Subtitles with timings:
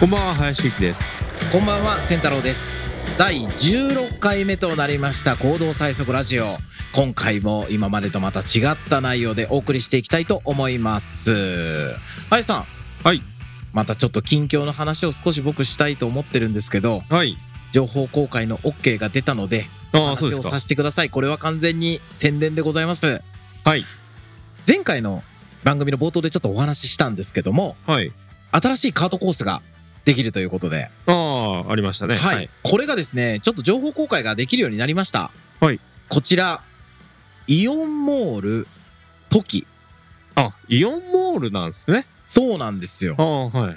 [0.00, 1.00] こんばんは林幸です。
[1.50, 2.60] こんばんは千太郎です。
[3.18, 6.56] 第16回目となりました行動最速ラジオ。
[6.94, 11.96] 今回も今までとまた違った内容でお送りしていきたいと思います。
[12.30, 12.64] 林さん。
[13.02, 13.20] はい。
[13.72, 17.36] またちょっと近況の話を少し僕したいと思ってるんですけどはい。
[17.72, 20.50] 情報公開の OK が出たのでああそうですか。
[20.50, 21.10] させてください。
[21.10, 23.20] これは完全に宣伝でございます。
[23.64, 23.84] はい。
[24.64, 25.24] 前回の
[25.64, 28.12] 番組の冒頭でちょっとお話ししたんですけどもはい。
[28.52, 29.60] 新しいカートコースが
[30.04, 30.90] できるということで。
[31.06, 32.16] ああありましたね。
[32.16, 35.30] はい、これがですねちょっと情報公開ができるようになりました。
[35.60, 35.80] はい。
[36.08, 36.62] こちら
[37.46, 38.68] イオンモール
[39.28, 39.66] トキ。
[40.34, 42.06] あイオンモールなんですね。
[42.26, 43.14] そうなんですよ。
[43.18, 43.76] ああはい。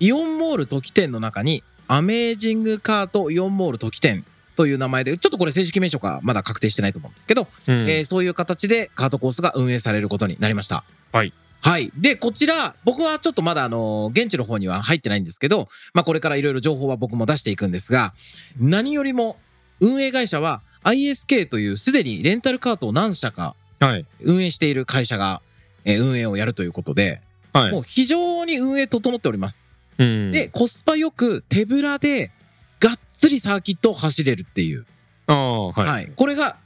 [0.00, 4.24] イオンモールトキ店の中にアメージングカートイオンモールトキ店
[4.56, 7.88] という名前でちょっとこれ正式名称がまだ確定してないと思うんですけど、うん。
[7.88, 10.84] えーそういう形でカートコースが運営されることになりました。
[11.12, 11.90] はいはい。
[11.96, 18.14] で、こちら、僕はちょっとまだ、あの、現地の方には入ってないんですけど、まあ、これからいろいろ情報は僕も出していくんですが、
[18.58, 19.38] 何よりも、
[19.80, 25.42] 運営会社は ISK というすでにレンタルカートを何社かはい運営している会社が、
[25.84, 27.20] えー運営をやるということで、
[27.52, 29.70] はいもう非常に運営整っております。
[29.98, 32.30] うんで、コスパよく手ぶらで、
[32.80, 34.86] がっつりサーキットを走れるっていう。
[35.26, 36.56] ああはい、はい、これが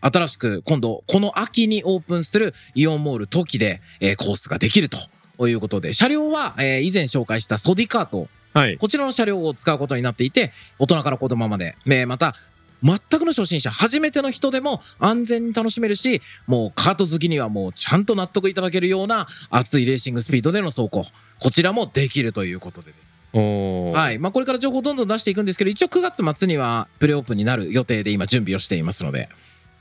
[0.00, 8.78] 新しく今度この秋にオープンするイオンモールトキで、えーコースができるということで車両は、えー以前紹介したソディカートはい。
[8.78, 12.34] こちらの車両を使うことになっていて大人から子供まで、えーまた
[12.82, 21.04] 全くの初心者初めての人でも安全に楽しめるしもうカート好きにはもうちゃんと納得いただけるような熱いレーシングスピードでの走行。
[21.40, 23.96] こちらもできるということでです。
[23.96, 24.18] はい。
[24.18, 29.28] まあ、これから情報どんどん出していくんですけど一応9月末にはプレオープンになる予定で今準備をしていますので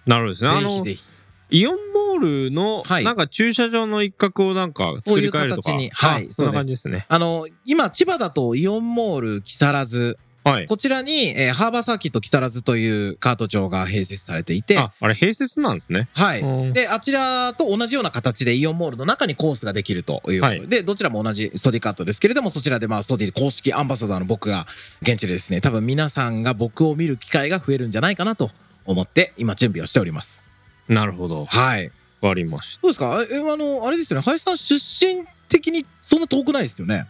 [0.05, 0.61] なるほどですね。
[0.61, 1.15] ぜひぜひ。
[1.51, 3.03] イオンモールのはい。
[3.03, 5.71] なんか駐車場の一角をなんか作り変えるとか。
[5.71, 5.89] そういう形に。
[5.91, 7.05] はいあそんな感じですね。
[7.07, 10.17] あの今千葉だとイオンモール木更津。
[10.43, 10.67] はい。
[10.67, 14.77] こちらに、えーハーバーサーキット木更津というカート場が併設されていて。
[14.77, 16.07] ああれ併設なんですね。
[16.13, 16.41] はい。
[16.41, 20.67] うんであちらと同じような形でイオンモールの中にコースができるというはい。
[20.67, 24.67] でどちらも同じソディカートですけれどもそちらでまあソディ公式アンバサダーの僕が
[25.01, 28.51] 現地でですね多分皆さんが僕を見る機会が増えるんじゃないかなと
[28.85, 30.43] 思って今準備をしております。
[30.87, 31.45] なるほど。
[31.45, 31.91] はい。
[32.21, 32.81] わかりました。
[32.81, 33.25] どうですか？
[33.31, 34.23] えあのあれですよね。
[34.23, 37.05] 林さん出身的にそんな遠くないですよね？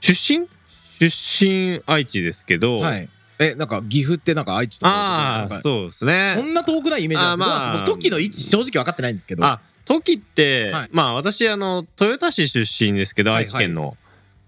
[0.00, 0.48] 出身？
[1.00, 3.08] 出身愛知ですけど、はい。
[3.40, 4.92] え、なんか岐阜ってなんか愛知とか。
[4.92, 6.34] ああそうですね。
[6.36, 9.44] こんな遠くないイメージなんですけど、まあ僕、時の位置正直分かってないんですけど。
[9.44, 10.88] あ時って、はい。
[10.92, 13.44] まあ私あの豊田市出身ですけどはい。
[13.44, 13.96] 愛知県の、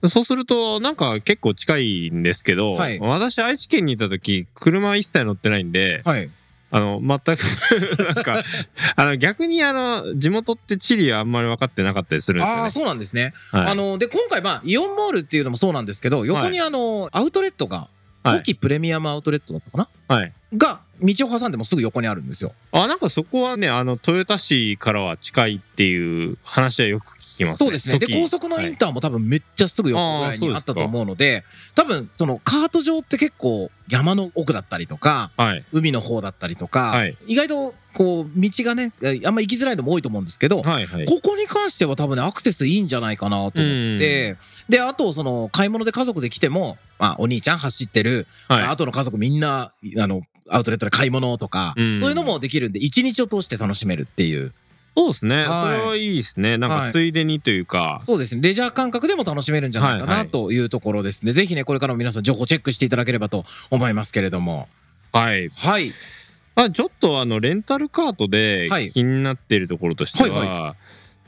[0.08, 2.98] そうするとなんか結構近いんですけど、はい。
[3.00, 6.30] 私愛知県にいた時車一切乗ってないんではい。
[6.70, 7.40] あの全く
[8.14, 8.42] なんか
[8.96, 12.70] あの逆にあの地元って地理はあんまり分かってなかったりするんですよねああ、。
[12.70, 13.34] そうなんですね。
[13.52, 19.88] はいあの、で、今回、まあ、イオンモールっていうのもそうなんですけど、横にあの、アウトレットが、はい時プレミアムアウトレットだったかな？
[20.08, 22.54] はいが、道を挟んでもすぐ横にあるんですよ。
[22.72, 27.66] あなんかそこはねあの豊田市からは近いっていう話はよく聞きますね。
[27.66, 27.98] そうですね。
[27.98, 28.20] で、時。
[28.20, 35.64] 高速のインターも多分めっちゃすぐ横ぐらいにあったと思うので、多分、そのカート場って結構山の奥だったりとか、はい。
[35.72, 37.16] 海の方だったりとか、はい。
[37.26, 41.06] 意外とこう道がねえあんま行きづらいのも多いと思うんですけど、はいはい。
[41.06, 43.52] ここに関しては多分ねアクセスいいんじゃないかなと思っ
[43.98, 44.36] て
[44.68, 48.62] であとその買い物で家族で来ても、まあ、お兄ちゃん走ってる、はい。
[48.64, 50.20] あとの家族みんなあの
[50.50, 52.00] アウトレットで買い物とか、うん。
[52.00, 54.52] そういうのもできるんで一日を通して楽しめるっていう
[54.96, 55.46] そうですね、はい。
[55.46, 56.56] それはいいですね。
[56.56, 56.86] なんはい。
[56.86, 58.40] かついでにというか、そうですね。
[58.40, 60.28] レジャー感覚でも楽しめるんじゃないかはいはない。
[60.30, 64.68] というところですね、ぜひねこれからも皆さん情報チェックしていただければと思いますけれども。
[65.12, 65.48] はい。
[65.50, 65.92] はい。
[66.54, 68.90] あちょっとあのレンタルカートではい。
[68.90, 70.76] 気になっているところとしては、はい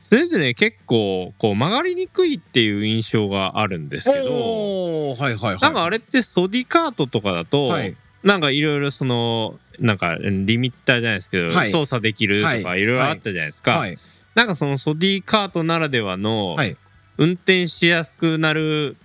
[0.08, 5.58] それぞれ結構こう曲がりにくいっていう印象があるんですけどはいはいはい。
[5.60, 11.72] なんかあれってソディカートとかだと、はいなんかいろいろそのなんかリミッターじゃないですけど、はい。
[11.72, 12.80] 操作できるとかはい。
[12.82, 13.96] いろいろあったじゃないですか、はい。
[14.34, 16.76] なんかそのソディカートならではのはい。
[17.16, 18.96] 運転しやすくなる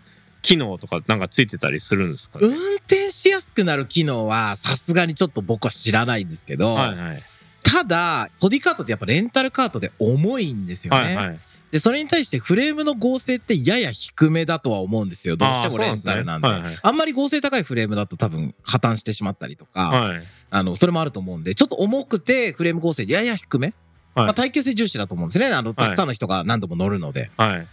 [0.44, 7.24] 機能とかなんかついてたりするんですかね、運転しやすくなる機能はさすがにちょっと僕は知らないんですけど、はいはい。
[7.64, 11.40] ただソディカートってやっぱレンタルカートで重いんですよね、はいはい
[11.74, 15.38] でそれに対してフレームの合成ってやや低めだとは思うんですよ。
[15.38, 16.58] どうしてもレンタルなんであんで。
[16.60, 16.80] すねはいはい。
[16.84, 20.22] あんまり合成高いフレームだと多分破綻してしまったりとか、はい。
[20.52, 23.74] あのそれもあると思うんでちょっと重くてフレーム合成やや低め、
[24.14, 24.26] はい。
[24.28, 25.48] まあ、耐久性重視だと思うんですね。
[25.48, 27.68] あのたくさんの人が何度も乗るので、はい。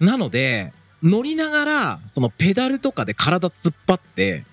[0.00, 0.72] なので
[1.04, 4.44] 乗りながらそのペダルとかで体突っ張って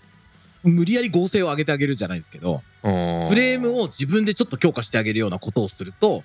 [0.64, 2.88] 無理やり合成を上げてあげるじゃないですけどフ
[3.30, 6.24] フレームを自分でちょっと強化してあげるようなことをすると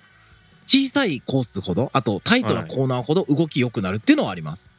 [0.67, 4.71] 小さいコースほどあとタイトなコーナーほど動き良くなるっていうのはあります。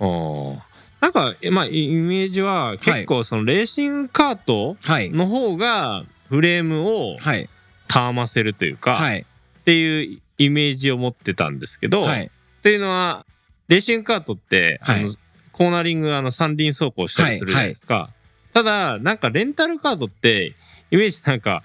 [0.00, 0.58] あー。
[1.00, 5.10] なんか、まあ、イメージは結構そのレーシングカートはい。
[5.10, 7.48] の方がフレームをはい。
[7.86, 9.20] たわませるというか、はい。
[9.20, 9.24] っ
[9.64, 12.24] ていうイメージを持ってたんですけど、はい。
[12.24, 12.30] っ
[12.62, 13.26] ていうのは
[13.68, 15.00] レーシングカートって、はい。
[15.00, 15.14] あの
[15.54, 18.10] コーナリングあの三輪走行したりするじゃないですか、
[18.52, 20.56] ただなんかレンタルカートって
[20.90, 21.62] イメージなんか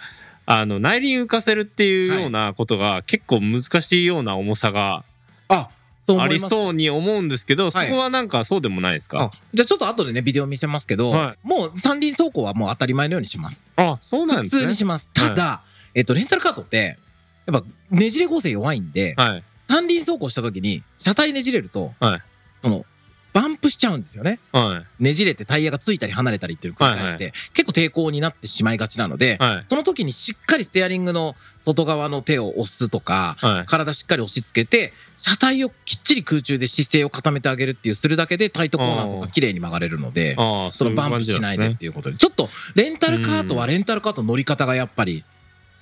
[0.52, 5.04] あの内輪浮かせるっていうようなことが結構難しいような重さが
[5.48, 5.70] あ
[6.08, 9.26] ありそうに思うんですけど、そこはなんかそうでもないですか？
[9.26, 13.64] あじゃあちょっと後でねビデオ見せますけど、はもう三輪走行はもう当たり前のようにします。
[13.76, 14.62] あそうなんですね。
[14.62, 15.12] 普通にします。
[15.14, 15.62] ただ、
[15.94, 16.98] えっとレンタルカートって
[17.46, 19.44] やっぱねじれ合成弱いんで、はい。
[19.68, 22.22] 三輪走行した時に車体ねじれると、はい。
[22.64, 22.86] その
[23.34, 24.40] バンプしちゃうんですよね。
[24.52, 25.04] はい。
[25.04, 29.66] ねじれてタイヤがついたり離れたりっていう繰り返して、結構抵抗になってしまいがちなので、はい。
[29.68, 33.66] その時にしっかりステアリングの外側の手を押すとかはい。
[33.66, 45.24] 体しっかり押し付けて車体をきっちり空中で姿勢を固めてあげるっていうするだけでタイトコーナーとか綺麗に曲がれるのでそのバンプしないでっていうことでちょっとレンタルカートはレンタルカートの乗り方がやっぱり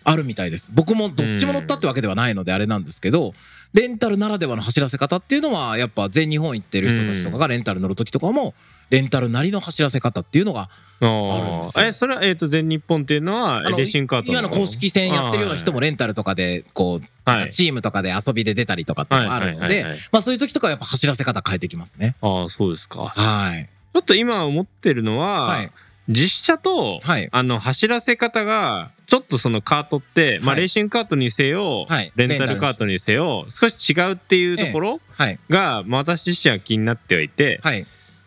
[0.04, 3.34] あるみたいです僕もどっちも乗ったってわけではないのであれなんですけど
[3.74, 8.54] レンタルならではの走らせ方っていうのはやっぱ全日本行ってる人たちとかがレンタル乗る時とかも
[8.90, 10.70] レンタルなりの走らせ方っていうのが
[11.02, 17.50] あるんあですえそれは、えー、と全日本っていうのはあのレーシングカート今の公式戦やってるような人もレンタルとかでこうはい。
[17.52, 19.86] チームとかで遊びで出たりとかっていうのがあるので
[20.22, 22.16] そういう時とかはやっぱ走らせ方変えてきますね。
[22.22, 23.08] ああそうですか。
[23.08, 23.70] はい。
[23.94, 25.72] ちょっと今思ってるのは、はい
[26.10, 27.28] 実車と、はい。
[27.32, 32.12] あの走らせ方がちょっとそのカートって、まあ、はいレーシングカートにせよ、はい。
[32.16, 35.40] レンタルカートにせよ少し違うっていうところはい。
[35.50, 37.86] が、まあ私自身は気になってはいてはい。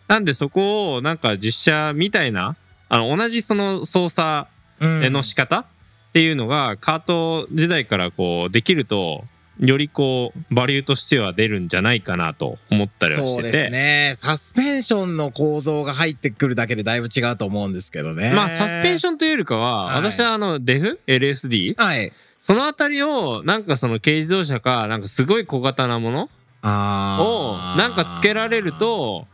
[0.09, 2.57] なんでそこをなんか実車みたいな
[2.89, 4.49] あの同じその操作
[4.81, 5.13] うん。
[5.13, 5.65] の仕方っ
[6.13, 9.25] ていうのがカート時代からこうできると
[9.61, 13.27] よりこうバリューとしては出るんじゃないかなと思ったりはしてて。
[13.27, 14.13] そうですね。
[14.17, 18.33] サスペンションの構造が入ってくるだけでだいぶ違うと思うんですけどね。
[18.35, 19.97] まあサスペンションというよりかは、はい。
[19.97, 22.13] 私はあのデフ？LSD はい。
[22.39, 26.31] そのあたりをなんかその軽自動車かなんかすごい小型なもの？
[26.63, 29.27] をなんかつけられると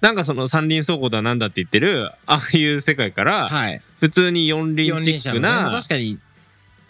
[0.00, 3.80] なんかその三輪走行だなんだって言ってるああいう世界からはい。
[4.00, 6.18] 普通に四輪チックな確かに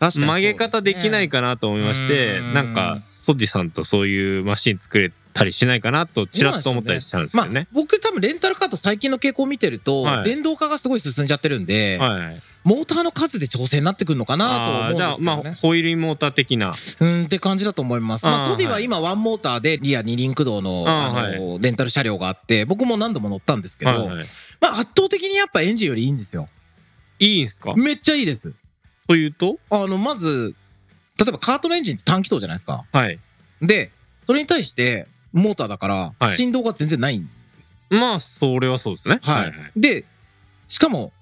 [0.00, 7.66] 確かに曲げ方できないかなと思いましてうんなんかソディさんとそういうマシン作れたりしないかなとちらっと思ったりしたんですけまあどね。
[7.72, 15.56] 僕多分レンタルカート最近の傾向を見てると、はい電動化がすごい進んじゃってるんで、はい、モーターの数で調整になってくるのかなと思うんですけどあーじゃあまあね。
[15.60, 18.26] ホイールモーター的なうんって感じだと思います。
[18.26, 24.26] まあ、ソディは今ワンモーターでリア二輪駆動のあのレンタル車両があって僕も何度も乗ったんですけど、はいはい、
[24.60, 26.48] まあ圧倒的にやっぱエンジンよりいいんですよ。
[27.18, 27.74] いいんすか？
[27.74, 28.52] めっちゃいいです。
[29.06, 29.58] というと？
[29.70, 30.54] あのまず
[31.18, 32.84] 例えばカートのエンジンって短気筒じゃないですか。
[32.92, 33.18] はい。
[33.62, 33.90] で
[34.22, 36.36] それに対してモーターだからはい。
[36.36, 37.28] 振動が全然ないん
[37.90, 39.20] まあそれはそうですね。
[39.22, 40.04] はい、で
[40.68, 41.12] しかも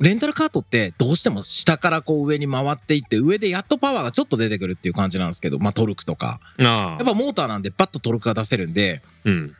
[0.00, 6.40] レンタルカートってどうしても下からこう上に回っていって上でやっとパワーがちょっと出てくるっていう感じなんですけどまあトルクとか。
[6.58, 6.62] あ。
[6.62, 9.56] やっぱモーターなんでバッとトルクが出せるんでうん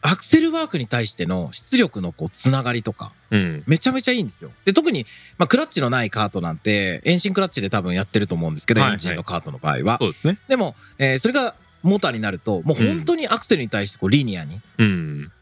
[0.00, 3.64] アクセルワークに対しての出力のこうつながりとかうん。
[3.66, 4.50] めちゃめちゃいいんですよ。
[4.64, 5.06] で特に、
[5.38, 9.98] まあ、クラッチのないカートなんて遠心クラッチで多分やってると思うんですけど、はいエンジンのカートの場合は。
[9.98, 10.38] そうですね。
[10.48, 15.32] でも、えーそれがモーターになるともう本当にアクセルに対してこうリニアにうん。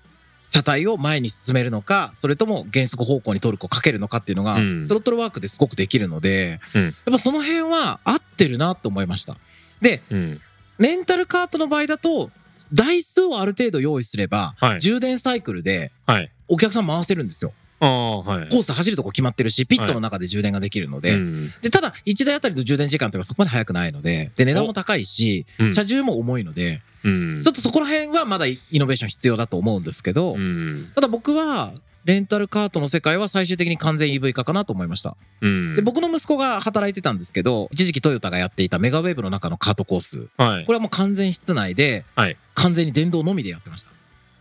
[0.50, 4.86] 車体を前に進めるのかそれとも減速方向にトルクをかけるのかっていうのが、うん。
[4.86, 6.84] スロットルワークですごくできるので、うん。
[6.84, 9.36] やっぱその辺は合ってるなと思いました。
[9.80, 10.40] でうん。
[10.78, 12.30] レンタルカートの場合だと
[12.72, 14.80] 台数をある程度用意すれば、はい。
[14.80, 16.30] 充電サイクルではい。
[16.48, 17.52] お客さん回せるんですよ。
[17.80, 18.48] ああはい。
[18.48, 21.52] コース走るとこ決まってるしピットの中で充電ができるので、うん。
[21.62, 25.74] でただ1台あたりの充電時間というのはそこまで速くないのでで値段も高いしうん。
[25.74, 27.42] 車重も重いので、うん。
[27.44, 30.90] ちょっとそこら辺はまだイノベーション必要だと思うんですけど、うん。
[30.94, 31.72] ただ僕は
[32.06, 35.16] レンタルカートの世界は最終的に完全 EV 化かなと思いました。
[35.40, 35.74] うん。
[35.74, 40.28] で僕の息子が働いてたんですけど一時期トヨタがやっていたメガウェーブの中のカートコース。
[40.36, 40.66] はい。
[40.66, 42.36] これはもう完全室内ではい。
[42.54, 43.90] 完全に電動のみでやってました。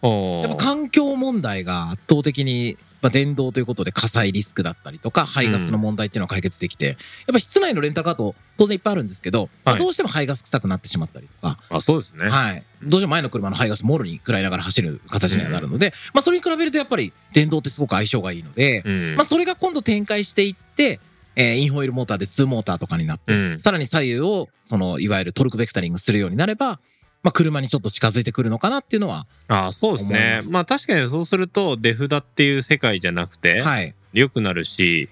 [0.08, 6.96] やっぱ環境問題が圧倒的に、まあ、電動ということで火災リスクだったりとか排ガスの問題っていうのは解決できて、やっ
[7.34, 12.28] ぱ室内のレンタカート当然いっぱいあるんですけど、まあはいどうしても排ガス臭くなってしまったりとか、あそうですね。
[12.28, 19.16] はい、どうしても前の車の排ガスもろに食らいながら走る形にはなるので、まあ、それに比べるとやっぱり電動ってすごく相性がいいので、うん。
[19.18, 21.00] まあ、それが今度展開していって、
[21.36, 23.60] えーインホイールモーターで2モーターとかになって、うん。
[23.60, 26.80] さらに左右をそのいわゆるトルクベクタリングするようになれば、
[27.26, 30.42] まあ、車にちょっと近づいてくるのかなっていうのは、あそうですね。
[30.52, 35.10] まあ確かにそうするとデフダっていう世界じゃなくてはい、良くなるし、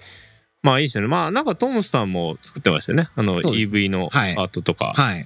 [0.62, 1.08] まあいいですよね。
[1.08, 3.10] まあなんかトムスさんも作ってましたよね。
[3.16, 4.36] あの EV のアはい。
[4.36, 4.94] ートとか。
[4.96, 5.26] はい、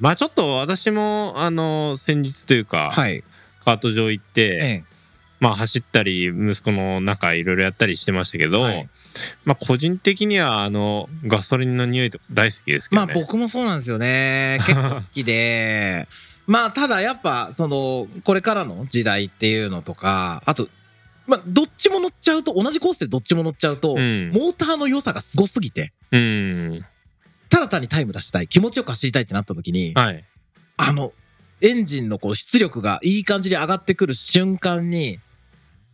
[0.00, 3.22] まあちょっと私もあの先日というか、はい、
[3.62, 4.84] カート場行って、え
[5.42, 8.88] まあ走ったり息子の中いろいろやったりしてましたけど、はい
[9.44, 13.20] まあ個人的にはあのガソリンの匂いとか大好きですけまあどね。
[13.20, 14.58] 僕もそうなんですよね。
[14.64, 16.06] 結構好きで。
[16.46, 20.68] まあただやっぱそのこれからの時代っていうのとかあと
[21.26, 26.86] まあどっちも乗っちゃうと同じコースでどっちも乗っちゃうと、うんモーターの良さがすごすぎてうん。
[27.48, 30.24] ただ単にタイム出したい気持ちよく走りたいってなった時にはい。
[30.76, 31.12] あの
[31.60, 35.18] エンジンのこう出力がいい感じに上がってくる瞬間に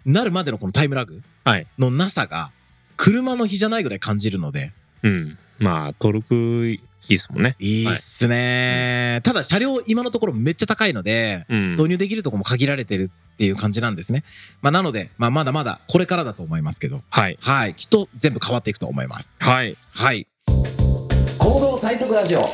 [0.08, 1.66] なるまでのこのタイムラグはい。
[1.78, 2.50] のなさが
[2.96, 4.72] 車の比じゃないぐらい感じるので
[5.02, 5.38] うん。
[5.58, 7.56] まあトルクいいですもんね。
[7.58, 11.72] いいっすね、ただ車両今のところめっちゃ高いのでうん。
[11.72, 14.24] 導入できるところも限られてるっていう感じなんですね。
[14.62, 17.38] まあ、なので、まあ、まだまだこれからだと思いますけど、はい。
[17.42, 19.30] はい、きっと全部変わっていくと思います。
[19.38, 19.76] はい。
[19.90, 20.26] はい。
[21.38, 22.48] 行動最速ラジオ。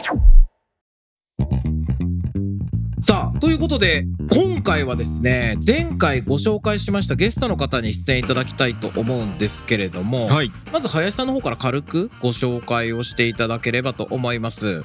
[3.07, 10.51] さあということで今回はですね前回ご紹介しましたゲストの方に出演いただきたいと思うんですけれども、はい。
[10.73, 14.83] まず林さんの方から軽くご紹介をしていただければと思います。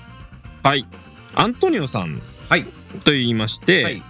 [0.63, 0.85] はい。
[1.33, 2.65] アントニオさんはい
[3.05, 4.03] と言いまして、はい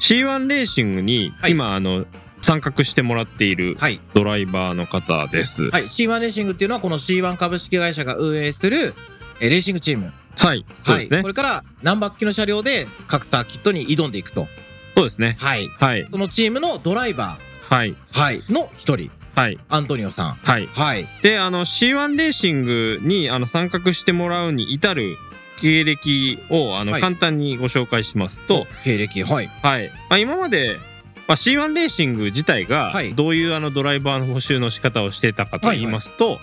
[0.00, 2.06] C1 レーシングにはい今、あの
[2.42, 5.70] 参画してもらっているはいドライバーの方です。
[5.70, 8.94] はい、C1 レーシングっていうのはこの C1 株式会社が運営する
[9.40, 10.64] えーレーシングチームはい。
[10.84, 11.16] そうですね。
[11.16, 14.46] はい、これからナンバー付きの車両で各サーキットに挑んでいくと、
[14.94, 15.36] そうですね。
[15.40, 16.06] はい、はい。
[16.10, 17.92] そのチームのドライバはい。
[17.92, 19.58] ー、はい、の一人はい。
[19.68, 20.66] アントニオさん、はい。
[20.66, 25.16] はい、で、あの C1 レーシングにあの参画してもらうに至る
[25.60, 29.88] 経歴をあの、はい簡単にご紹介しますと、経歴はいはい。
[30.08, 30.78] まあ、今まで、
[31.26, 36.38] まあ、C1 レーシング自体がはいどういうあのドライバーの補修の仕方をしていたかと言いますと、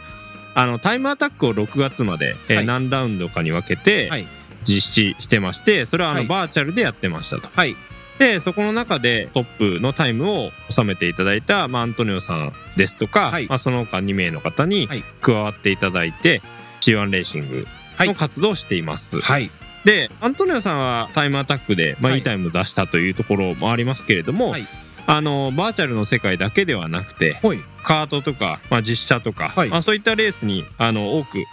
[0.53, 2.65] あのタイムアタックを6月まで、えーはい。
[2.65, 4.25] 何ラウンドかに分けてはい。
[4.63, 6.27] 実施してましてそれはあのはい。
[6.27, 7.47] バーチャルでやってましたと。
[7.53, 7.75] はい。
[8.19, 13.47] でそこの中でトップのタイムを収めていただいた、まあ、アントニオさんですとか、はい。
[13.47, 15.03] まあ、その他2名の方にはい。
[15.21, 16.41] 加わっていただいて
[16.81, 17.65] C1 レーシング
[17.99, 19.19] の活動をしています。
[19.21, 19.49] はい。
[19.85, 22.19] でアントニオさんはタイムアタックで、まあ、はい。
[22.19, 24.67] いいタイムを出したというところもありますけれども、はい
[25.07, 27.59] あのバーチャルの世界だけではなくてほい。
[27.83, 29.69] カートとか、まあ、実写とか、はい。
[29.69, 31.43] まあ、そういったレースにあの多く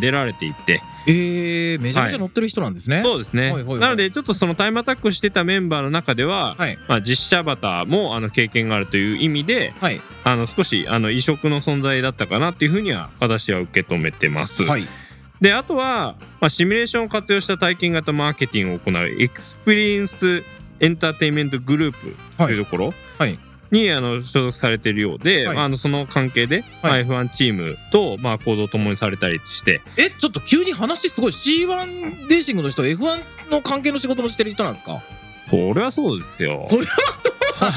[0.00, 0.80] 出られていて。
[1.04, 3.80] えー、めちゃめちゃ乗ってる人なんですね、そうですね、はいはいはい。
[3.80, 6.78] なのでちょっとそのタイムアタックしてたメンバーの中では、はい。
[6.86, 10.00] まあ、実写バターもあの経験があるという意味ではい。
[10.22, 14.62] あの少しあの異色の存在だったかなっていうふうには私は受け止めてます。
[14.62, 14.86] はい。
[15.40, 20.44] であとは、まあ、シミュレーションを活用した体験型マーケティングを行うエクスペリエンス
[20.82, 23.38] エンターテインメントグループというところはい。
[23.70, 25.56] に、あの所属されているようで、はい。
[25.56, 27.04] まあ、あのその関係で、はい。
[27.06, 29.80] まあ F1 チームと、まあ、行動を共にされたりして。
[29.96, 35.00] えちょっと急に話すごい C1 レーシングの人 F1 の関係の仕事もしてる人なんですか？
[35.48, 36.62] それはそうですよ。
[36.68, 36.92] それは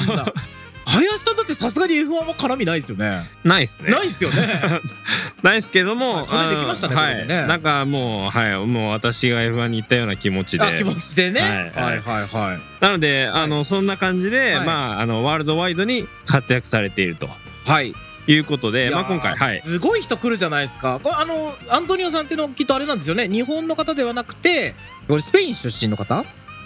[0.04, 0.34] そうなんだ
[0.86, 3.30] 林さんだってさすがに F1 は絡みないですよね。
[3.44, 3.92] ないっすね。
[3.92, 4.82] ないっすよね。
[5.42, 7.28] ないっすけども、はいこれできましたねはい。
[7.28, 10.64] なんかもうはいもう私が F1 に行ったような気持ちで。
[10.64, 11.86] あ気持ちでね、はい。
[11.86, 12.60] はい、はいはい。
[12.80, 14.66] なので、あのそんな感じで、はい。
[14.66, 17.30] まああのワールドワイドに活躍されていると。
[17.66, 17.94] はい。
[18.28, 19.62] いうことで、まあ今回はい。
[19.62, 21.00] すごい人来るじゃないですか。
[21.02, 23.28] これあのアントニオさんっていうのはきっとあれなんですよね。
[23.28, 24.74] 日本の方ではなくて
[25.08, 26.24] これスペイン出身の方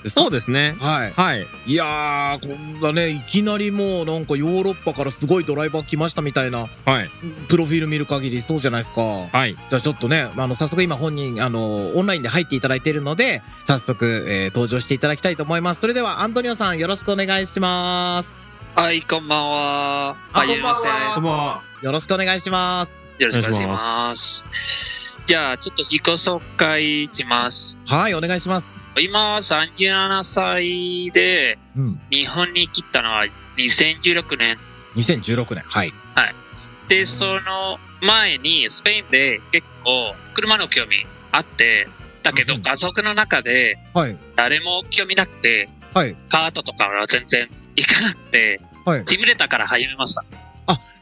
[0.08, 0.76] そうですね。
[0.80, 1.12] はい。
[1.12, 1.48] はい。
[1.66, 7.10] いやーこんなねいきなりもうなんかヨーロッパからすごいドライバー来ましたみたいなはい。
[7.48, 9.02] プロフィール見る限りそうじゃないですか。
[9.02, 9.56] はい。
[9.56, 15.82] じゃあちょっとねあの早速今本人あのオンラインで入っていただいているので早速、えー登場していただきたいと思います。
[15.82, 18.30] それではアントニオさんよろしくお願いします。
[18.76, 20.16] はい、こんばんは。
[20.34, 21.12] あこんばんは。
[21.16, 22.96] こんばんはよろしくお願いします。
[23.18, 23.24] せ。
[23.24, 24.99] よろしくお願いします。
[25.30, 27.80] じゃあ、ちょっと自己紹介します。
[27.86, 28.74] はいお願いします。
[29.00, 32.02] 今、37歳で、うん。
[32.10, 34.58] 日本に来たのは2016年。
[34.96, 35.94] 2016年はい。
[36.88, 41.88] で、その前にスペインで結構車の興味あって、
[42.24, 44.18] だけどうん家族の中ではい。
[44.36, 46.16] 誰も興味なくて、はい。
[46.30, 49.04] カートとかは全然行かなくて、はい。
[49.06, 50.24] シミュレーターから始めました。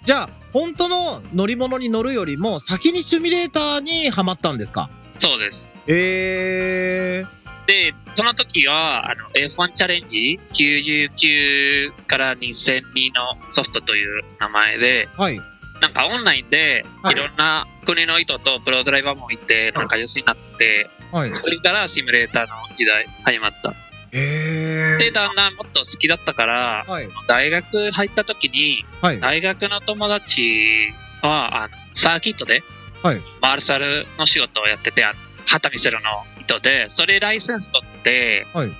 [0.03, 4.89] じゃあ本当の乗り物に乗るよりも先にシミュレーターにはまったんですか？
[5.19, 5.75] そうです。
[5.87, 12.81] えー、で、その時は、あの、F1 チャレンジ99から2002
[13.15, 15.39] のソフトという名前で、はい。
[15.81, 17.13] なんかオンラインではい。
[17.13, 21.33] いろんな国の人とプロドライバーもいて、仲良しになって、はい。
[21.35, 23.73] それからシミュレーターの時代始まった。
[24.11, 27.09] えで、だんだんもっと好きだったから、はい。
[27.27, 29.19] 大学入った時に、はい。
[29.19, 30.89] 大学の友達
[31.21, 32.63] は、あのサーキットで、
[33.03, 33.21] はい。
[33.41, 35.03] マーシャルの仕事をやってて、
[35.45, 38.71] 旗見せるの人で、それライセンス取って、はい。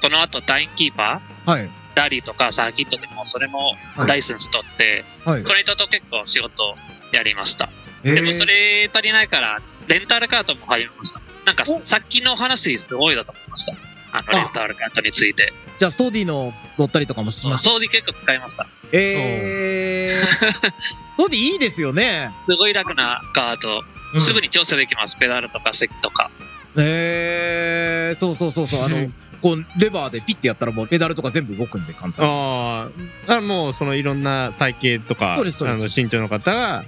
[0.00, 1.62] その後タイムキーパはい。
[1.62, 4.08] ーラリーとかサーキットでもそれもはい。
[4.08, 5.44] ライセンス取って、はい。
[5.44, 6.76] それとと結構仕事
[7.12, 7.68] やりました。
[8.04, 11.20] えでもそれ足りないから、レンタルカートも始めました。
[11.46, 11.80] なんかお。
[11.86, 13.72] さっきの話すごいだと思いました。
[14.16, 15.52] あのあレンタルカートについて。
[15.76, 17.70] じゃあ、ストディの乗ったりとかもしました？
[17.70, 18.66] 掃除結構使いました。
[18.92, 20.26] えー。
[20.70, 22.32] ストディいいですよね。
[22.46, 23.82] すごい楽なカート、
[24.14, 25.16] うんすぐに調整できます。
[25.16, 26.30] ペダルとか席とか。
[26.76, 28.84] えー、そうそうそうそう。
[28.84, 29.08] あの、
[29.42, 32.24] こう、レバーでピッてやったらもうペダルとか全部動くんで簡単。
[32.24, 32.88] あ
[33.26, 36.84] あ、あもうそのいろんな体型とか、あの身長の方が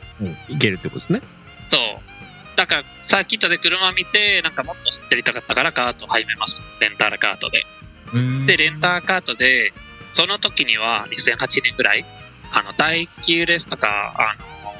[0.49, 1.21] いけるってことですね。
[1.21, 1.26] そ
[2.57, 2.59] う。
[2.59, 6.63] だから、サーキットで車見て、なんかもっと知ってりたかったからカート始めました。
[6.81, 7.65] レンタルカートで。
[8.15, 9.73] うんで、レンターカートで、
[10.13, 12.05] その時には2008年ぐらい、
[12.53, 14.75] あの、耐久レースとか、あの、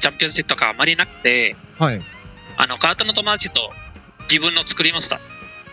[0.00, 2.00] チャンピオンシップとかあまりなくて、はい。
[2.56, 3.72] あの、カートの友達と
[4.30, 5.18] 自分の作りました。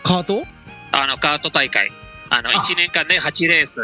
[0.02, 0.44] カート？
[0.92, 1.90] あの、カート大会。
[2.30, 3.80] あの、あ1年間で8レース。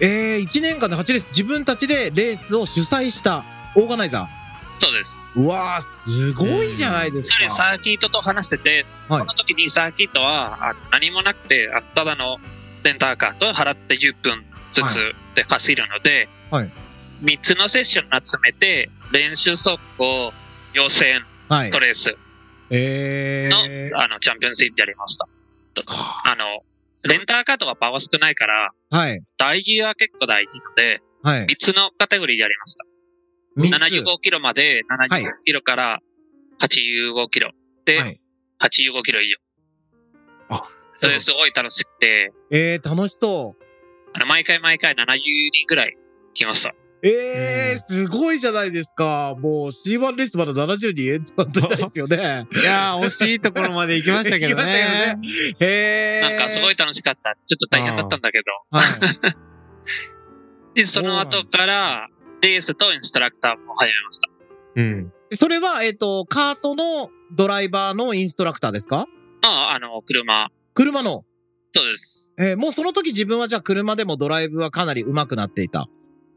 [0.00, 3.44] えー、1年間で8レース、自分たちでレースを主催した
[3.74, 4.28] オーガナイザ
[4.78, 5.18] そうです。
[5.36, 5.42] ー。
[5.42, 7.62] うわー、すごいじゃないですそれサか。
[7.76, 12.38] ーキットと話してて、はいその時にサーキットはあ何もなくて、あただの
[12.82, 16.70] レンターカートを払って10分ずはつで走るので、はい
[17.22, 20.32] 3つのセッション集めて、練習速攻、
[20.74, 21.80] 予選、はいト。
[21.80, 22.14] レース
[22.70, 23.90] えの,、ー。
[23.98, 25.26] あのチャンピオンシップやりました。
[25.74, 26.44] とあの、
[27.08, 29.22] レンターカートがパワー少ないから、はい。
[29.38, 31.46] 大事は結構大事ので、はい。
[31.46, 32.84] 3つのカテゴリーやりました。
[33.56, 36.00] 三つ75キロまで、はい75キロから
[36.60, 37.50] 85キロ。
[37.84, 38.20] で、はい。
[38.60, 39.36] 85キロ以上。
[40.48, 43.64] あ、それすごい楽しくて、えー、楽しそう。
[44.14, 45.96] あの毎回毎回70人ぐらい
[46.34, 46.74] 来ました。
[47.02, 49.34] えー、すごいじゃないですか。
[49.38, 52.46] もう C1 レースまだ70人エントラントいないですよね。
[52.60, 55.18] いやー、惜しいところまで行きましたけど行きましたね。
[55.60, 56.30] へー。
[56.30, 57.36] なんかすごい楽しかった。
[57.46, 58.44] ちょっと大変だったんだけど。
[58.70, 58.82] は
[60.74, 60.76] い。
[60.80, 62.08] で、その後から、
[62.42, 64.30] レースとインストラクターも始めました。
[64.76, 65.12] うん。
[65.32, 69.06] それは、えっ、と、カートのドライバーのインストラクターですか？
[69.42, 70.50] ああ、あの、車。
[70.74, 71.24] 車の。
[71.74, 72.32] そうです。
[72.38, 75.88] えーもうその時自分はじゃあ車でもドライブはかなり上手くなっていた。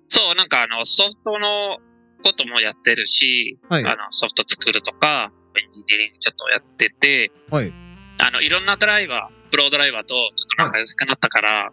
[0.10, 1.78] そう、なんかあの、ソフトの
[2.24, 3.86] こともやってるし、はい。
[3.86, 7.74] あの、ソフト作るとか、エンジニアリングちょっとやってて、はい。
[8.18, 11.72] あの、いろんなドライバー、プロドライバーとちょっと仲良くなったから、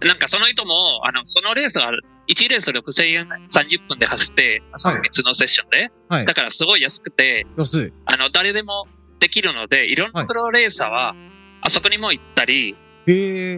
[0.00, 1.90] なんかその人も、あの、そのレースは、
[2.28, 7.92] 1レース6000円30分で走って、その3つのセッションで、はいだからすごい安くて、安い。
[8.04, 8.86] あの、誰でも
[9.18, 11.14] できるので、いろんはないプロレーサーは、
[11.62, 12.76] あそこにも行ったり。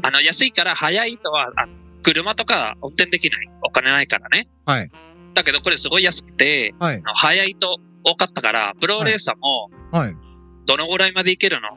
[0.02, 1.66] あの、安いから速い人は、あ
[2.02, 3.50] 車とか運転できない。
[3.62, 4.48] お金ないからね。
[4.64, 4.90] はい。
[5.34, 6.96] だけどこれすごい安くて、はい。
[6.96, 10.16] あの速い人多かったから、プロレーサーも、はい。
[10.66, 11.70] どのぐらいまで行けるの？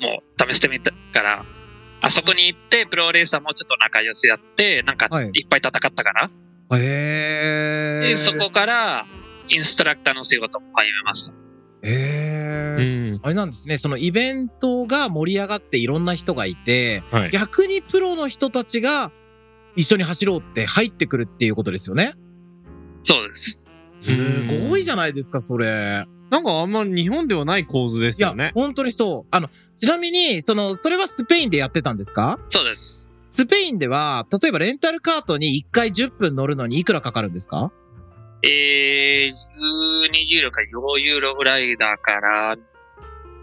[0.00, 1.44] もう試してみたから、
[2.06, 6.30] あそこに行って、プロレーサーもちょっと仲良しやって、なんかはいいっぱい戦ったから、
[6.78, 8.08] へえ。
[8.10, 9.06] で、そこから、
[9.48, 11.32] インストラクターの仕事も始めました。
[11.82, 13.10] へうえ。
[13.12, 13.20] ん。
[13.22, 13.76] あれなんですね。
[13.78, 17.30] そのイベントが盛り上がっていろんな人がいて、はい。
[17.30, 19.10] 逆にプロの人たちが
[19.74, 22.14] 一緒に走ろうって入ってくるっていうことですよね。
[23.02, 23.64] そうです。
[23.84, 26.06] すごいじゃないですか、それ。
[26.30, 28.50] なんかあんま日本ではない構図ですいやよね、。
[28.54, 29.28] 本当にそう。
[29.30, 32.38] あの、ちなみに、その、それはスペインでやってたんですか？
[32.50, 33.08] そうです。
[33.30, 37.72] スペインでは、例えばレンタルカートに1回10分乗るのにいくらかかるんですか？
[38.42, 42.56] えー、12ユーロか4ユーロぐらいだから、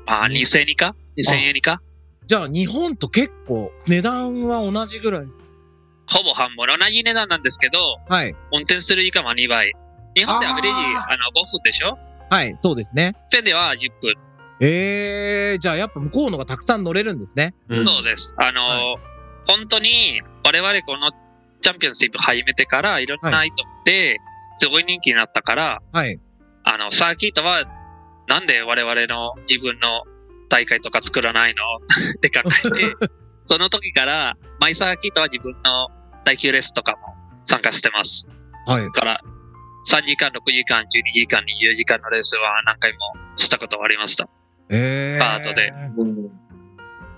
[0.06, 1.82] まあ、に2000円以下 ?2000 円以下
[2.28, 5.26] じゃあ日本と結構値段は同じぐらい。
[6.08, 6.68] ほぼ半分。
[6.68, 8.36] 同じ値段なんですけど、はい。
[8.52, 9.74] 運転する以下は2倍。
[10.16, 11.98] 日本でアベレージ、あの、5分でしょ？
[12.34, 13.14] はい、そうですね。
[13.30, 14.16] スペインでは10分。
[14.60, 17.54] えー、じゃあやっぱ向こうのがたくさん乗れるんですね。
[17.70, 18.36] うんそうです。
[18.40, 18.96] あの、は
[19.46, 21.12] 本当に、我々この
[21.62, 24.20] チャンピオンシップ始めてから、いろんな人って、
[24.58, 26.20] すごい人気になったから、はい。
[26.64, 27.66] あの、サーキットは、
[28.28, 30.02] なんで我々の自分の
[30.50, 31.64] 大会とか作らないの？
[32.18, 32.96] って考えて、
[33.42, 35.90] その時から、マイサーキットは自分の
[36.24, 36.98] 耐久レースとかも
[37.46, 38.28] 参加してます。
[38.66, 38.92] はいだ。
[38.92, 39.22] から、
[39.86, 43.00] 3時間、6時間、12時間、24時間のレースは何回も
[43.36, 44.30] したことがありました。
[44.70, 45.20] えー。
[45.20, 45.74] カートで。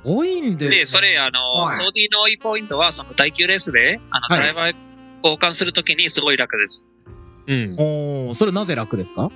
[0.04, 4.76] 多いんですねで、それ、あの、はいソーディのいいポイントは、その耐久レースで、あの、はいドライバー
[5.24, 6.88] 交換するときにすごい楽です。
[7.48, 7.76] うん。
[7.78, 9.32] おーそれなぜ楽ですか？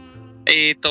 [0.45, 0.89] えっ、と、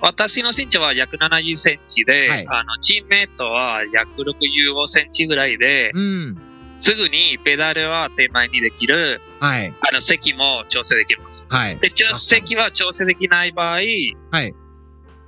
[0.00, 6.38] 私の身長は約70センチで、はいあの、チームメイトは約65センチぐらいで、うん。
[6.80, 9.72] すぐにペダルは手前にできる、はい。
[9.80, 11.46] あの、席も調整できます。
[11.48, 11.76] はい。
[11.78, 14.54] で、調席は調整できない場合、はい。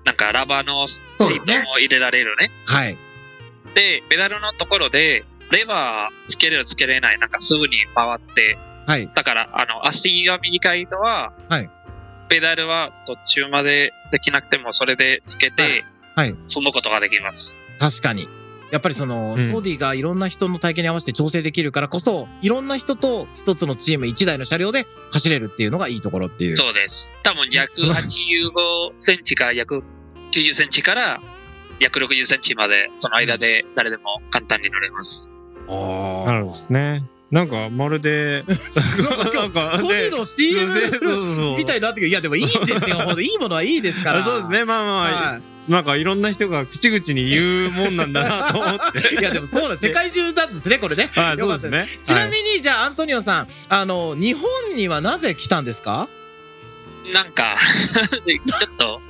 [0.05, 1.25] なんかラバーのシート
[1.69, 2.51] も入れられるね。
[2.65, 2.97] はい。
[3.75, 9.11] で、ペダルのところで、レバーつけれるつけれない、なんかすぐに回って、はい。
[9.15, 11.71] だから、あの、足が短い人は、はい
[12.29, 17.57] ペダルは途中までできなくても、それでつけて、はいはい踏むことができます。
[17.79, 18.29] 確かに。
[18.71, 26.57] やっぱりその、うんソディがいろんな人の体験に合わせて調整できるからこそ、いろんな人と一つのチーム一台の車両で走れるっていうのがいいところっていう。
[26.57, 27.15] そうです。
[27.23, 29.83] 多分、約85センチか約
[30.33, 31.21] 90センチから、
[31.81, 35.29] 約60センチまで、その間で誰でも簡単に乗れます。
[35.69, 37.05] あなるほどですね。
[37.31, 42.09] なんかまるで なんか今日かソディの CM そうそうそうみたいになってくる。
[42.09, 42.97] いや、でもいいんですよ。
[42.97, 44.21] ほんといいものはいいですから。
[44.21, 44.65] あそうですね。
[44.65, 48.99] まあまあ、はいなんかいろんな人が口々に言うもんなんだなと思って。
[49.21, 51.87] いやでもそうだ世界中なんですねこれね はい、よかですね。
[52.05, 56.09] ちなみにじゃあアントニオさんあの日本にはなぜ来たんですか？
[57.13, 57.59] なんか、
[58.27, 59.01] ちょっと、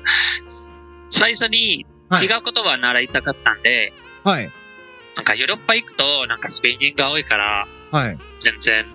[1.10, 3.92] 最初にはい違う言葉を習いたかったんで、
[4.24, 4.50] はい
[5.14, 8.18] なんかヨーロッパ行くと、なんかスペイン人が多いから、はい。
[8.40, 8.86] 全然、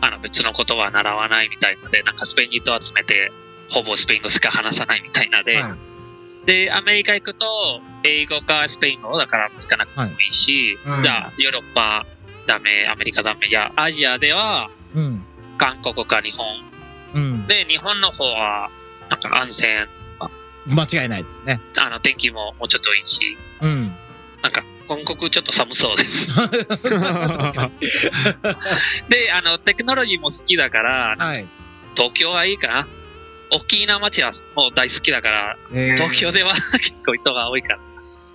[0.00, 3.32] あの別の言葉は習わないみたいので、なんかスペイン人と集めて、
[3.70, 6.46] ほぼスペイン語しか話さないみたいなで、はい。
[6.46, 7.46] で、アメリカ行くと、
[8.02, 11.02] 英語かスペイン語だから行かなくてもいいし、はいうん。
[11.04, 12.06] じゃあ、ヨーロッパ
[12.46, 15.24] ダメ、アメリカダメ、いや、アジアでは、うん。
[15.58, 16.46] 韓国か日本。
[17.14, 17.46] うん。
[17.46, 18.70] で、日本の方は、
[19.10, 19.88] なんか安全、
[20.66, 21.60] 間違いないですね。
[21.78, 23.92] あの、天気ももうちょっといいし、うん。
[24.42, 26.34] なんか、今国ちょっと寒そうです。
[29.08, 31.46] で、あの、テクノロジーも好きだから、はい。
[31.94, 32.88] 東京はいいかな。
[33.52, 35.96] 大きな街はもう大好きだから、えー。
[35.96, 37.78] 東京では結構人が多いから、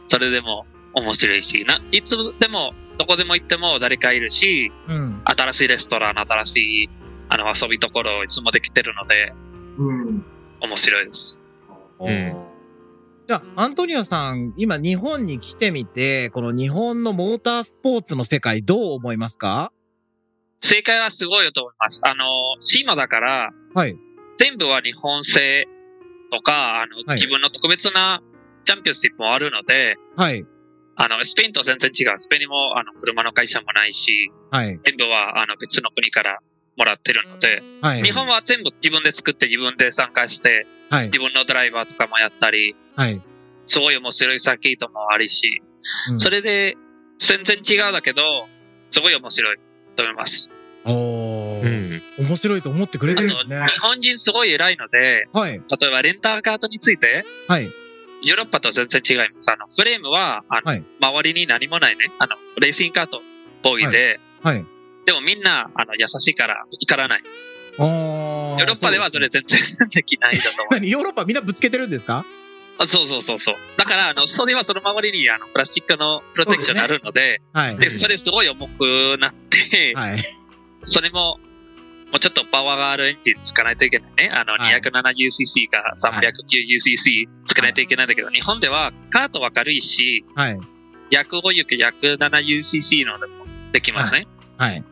[0.07, 1.81] それでも面白いし、な。
[1.91, 5.21] いつでも、どこでも行っても誰かいるし、うん。
[5.25, 6.89] 新しいレストラン、新しい
[7.27, 9.33] あの遊びところいつもできてるので、
[9.77, 10.25] うん。
[10.61, 11.37] 面白いです。
[12.09, 12.54] ん
[13.27, 19.71] じゃあアントニオさん今日本に来てみてこの日本のモータースポーツの世界どう思いますか？
[20.61, 22.01] 正解はすごいと思います。
[22.05, 22.25] あの、
[22.59, 23.95] 島だから、はい。
[24.37, 25.67] 全部は日本製
[26.31, 27.19] とか、あの、はい。
[27.19, 28.23] 自分の特別な
[28.63, 30.43] チャンピオンシップもあるので、はい。
[30.95, 32.19] あの、スペインと全然違う。
[32.19, 34.79] スペインにも、あの、車の会社もないし、はい。
[34.83, 36.39] 全部は、あの、別の国から
[36.77, 38.03] もらってるので、はい。
[38.03, 41.05] 日本は全部自分で作って自分で参加して、はい。
[41.07, 43.21] 自分のドライバーとかもやったり、はい。
[43.67, 45.61] すごい面白いサーキットもあるし、
[46.11, 46.19] うん。
[46.19, 46.77] それで、
[47.19, 48.47] 全然違うだけど、
[48.91, 49.57] すごい面白い
[49.95, 50.49] と思います。
[50.85, 51.61] おー。
[51.61, 52.25] うん。
[52.25, 53.65] 面白いと思ってくれてるんですね。
[53.67, 55.53] 日本人すごい偉いので、はい。
[55.53, 57.65] 例えばレンタカートについて、はい。
[58.23, 59.51] ヨーロッパと全然違います。
[59.51, 60.83] あの、フレームは、あの、はい。
[61.01, 62.11] 周りに何もないね。
[62.19, 63.21] あの、レーシングカートっ
[63.63, 64.65] ぽいで、はい
[65.05, 67.23] でもみんな、あの、優しいからぶつからない。
[67.77, 69.59] ヨーロッパではそれ全然
[69.93, 70.67] できないだと思う。
[70.79, 70.89] 何？
[70.89, 72.25] ヨーロッパみんなぶつけてるんですか？
[72.77, 73.55] あそうそうそうそう。
[73.77, 80.23] だから、あの、それはその周りに、あの、プラスチックのプロテクションがあるので、はいで、それすごい重くなって、はい
[80.83, 81.39] それも、
[82.11, 84.29] もうちょっとパワーがあるエンジンつかないといけないね。
[84.33, 90.59] あの、はい 270cc か 390cc つけないといけないんだけど、日本ではカートは軽いし、はい
[91.11, 91.75] 150か
[92.25, 94.27] 170cc のでもできますね。
[94.57, 94.83] はい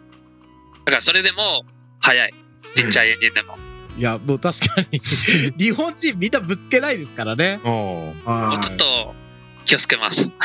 [0.86, 1.64] だからそれでも
[2.00, 2.34] 速い。
[2.76, 3.58] ちっちゃいエンジンでも。
[3.96, 5.00] いやもう確かに
[5.58, 9.14] 日本人みんなぶつけないですからねもはうちょっと
[9.66, 10.32] 気をつけます。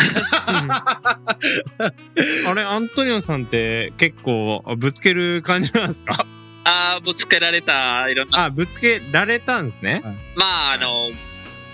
[2.47, 6.27] あれ、アントニオさんって結構ぶつける感じなんですか？
[6.65, 8.45] ああ、ぶつけられた、いろんな。
[8.45, 10.03] あ、ぶつけられたんですね。
[10.37, 11.09] まあ、あの、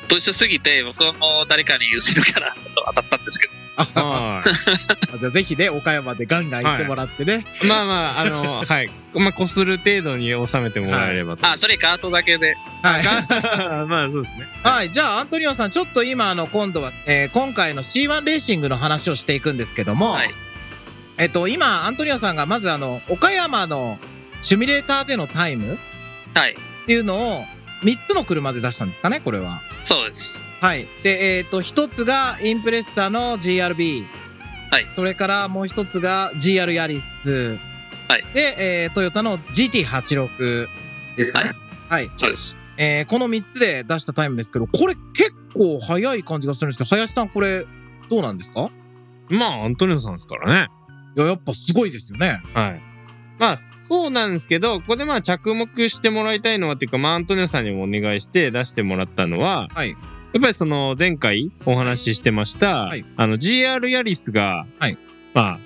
[0.09, 2.55] プッシュすぎて、僕はもう誰かに後ろから
[2.87, 3.53] 当たったんですけど。
[3.77, 4.43] は
[5.19, 7.67] じゃあぜひね岡山でガンガン行ってもらってね、い。
[7.67, 8.91] まあまあ、あの、はい。
[9.15, 11.47] まあ、こする程度に収めてもらえればと。
[11.47, 12.57] あ、それカートだけで。
[12.83, 13.05] はい
[13.87, 14.49] まあ、そうですね。
[14.63, 20.31] はい、じゃあアントニオさんちょっと今あの今度は、えー今回の C1 レーシングの話をしていくんですけども、はい。
[21.19, 23.99] えっと今アントニオさんがまずあの岡山の
[24.43, 25.77] シミュレーターでのタイムっ
[26.35, 26.55] はい。
[26.87, 27.47] ていうのを
[27.83, 29.61] 3つの車で出したんですかねこれは。
[29.85, 30.41] そうです。
[30.65, 30.87] はい。
[31.03, 34.03] で、えっ、と、一つがインプレッサの GRB。
[34.71, 34.87] はい。
[34.97, 37.59] それからもう一つが GR ヤリス。
[38.09, 38.25] はい。
[38.33, 40.67] で、えートヨタの GT86
[41.19, 41.53] ですね。
[41.91, 42.11] はい。
[42.17, 42.57] そうです。
[42.79, 47.67] えーこの3つで出したタイムですけど、これ結構早い感じがするんですけど、林さんこれ
[48.09, 48.71] どうなんですか？
[49.29, 50.69] まあ、アントニオさんですからね。
[51.15, 52.41] いや、やっぱすごいですよね。
[52.55, 52.81] はい。
[53.39, 59.95] まあ、そうなんですけど、ここでまあ着目してもらいたいのはっていうか、まあ、アントニオさんにもお願いして出してもらったのは、はい。
[60.35, 63.05] やっぱりその前回お話ししてました、はい。
[63.17, 64.99] あの GR ヤリスが、はい。
[65.33, 65.59] まあ、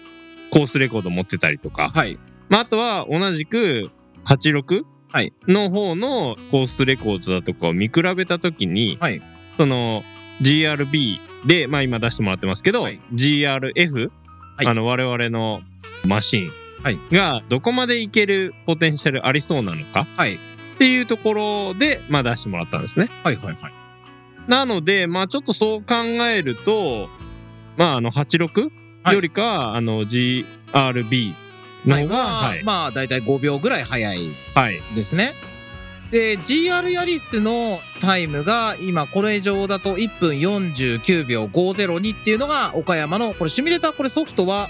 [0.52, 2.18] コースレコード持ってたりとか、はい。
[2.50, 3.90] まあ、あとは同じく
[4.26, 5.32] 86はい。
[5.46, 9.22] の方のコースレコードだとかを見比べたときに、はい。
[9.56, 10.02] その
[10.42, 13.00] GRB で、まあ今出してもらってますけど、はい。
[13.14, 14.10] GRF
[14.58, 14.66] はい。
[14.66, 15.62] あの我々の
[16.06, 16.50] マシン
[16.82, 16.98] はい。
[17.10, 20.34] がどこまでいけるポテンシャルありそうなのかはい。
[20.34, 20.38] っ
[20.76, 23.08] ていうところで、まあ、出してもらったんですね。
[23.24, 23.77] はいはいはい
[24.48, 25.94] なので、まあ、ちょっとそう考
[26.26, 27.08] えると、
[27.76, 28.70] まあ、あの86
[29.04, 29.14] はい。
[29.14, 31.34] よりかは、あの GRB
[31.86, 32.60] の方が、ははい。
[32.60, 34.18] い、まあ大体5秒ぐらい早い
[34.54, 35.32] はい、ですね。
[36.10, 44.68] で GR ヤリスのタイムが今これ以上だと1分49秒502っていうのが岡山のこれシミュレーターこれソフトは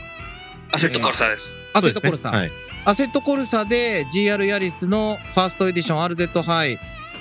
[0.73, 1.57] アセットコルサです。
[1.73, 2.59] アセットコルサ、そうですね。
[2.85, 6.79] アセットコルサで GR ヤリスのファーストエディション RZ ハイ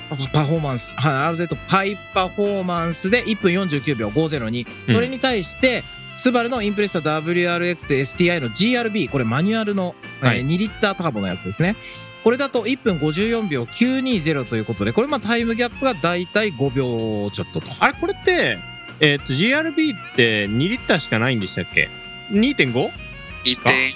[0.33, 4.95] パフォーマンス、はい、RZ ハイパフォーマンスで1分49秒502、うん。
[4.95, 5.83] それに対して
[6.17, 10.39] スバルのインプレッサ WRX-STI の GRB これマニュアルの、はい。
[10.39, 11.75] えー2リッターターボのやつですね。
[12.23, 17.67] これだと1分54秒920ということでこれまあタイムギャップがだいたい5秒ちょっとと。
[17.79, 18.57] あれこれって、
[18.99, 21.87] えっと GRB って2リッターしかないんでしたっけ
[22.31, 22.89] ？2.5?
[23.45, 23.93] 2.5、